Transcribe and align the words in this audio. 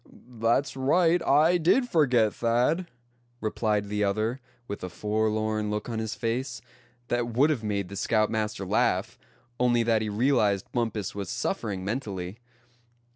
"That's 0.39 0.75
right, 0.75 1.21
I 1.21 1.59
did 1.59 1.87
forget, 1.87 2.33
Thad," 2.33 2.87
replied 3.39 3.85
the 3.87 4.03
other, 4.03 4.39
with 4.67 4.83
a 4.83 4.89
forlorn 4.89 5.69
look 5.69 5.89
on 5.89 5.99
his 5.99 6.15
face, 6.15 6.59
that 7.09 7.27
would 7.27 7.51
have 7.51 7.63
made 7.63 7.87
the 7.87 7.95
scoutmaster 7.95 8.65
laugh, 8.65 9.19
only 9.59 9.83
that 9.83 10.01
he 10.01 10.09
realized 10.09 10.71
Bumpus 10.71 11.13
was 11.13 11.29
suffering 11.29 11.85
mentally. 11.85 12.39